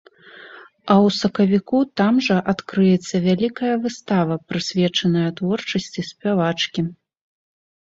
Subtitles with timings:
[0.91, 6.81] А ў сакавіку там жа адкрыецца вялікая выстава, прысвечаная творчасці спявачкі.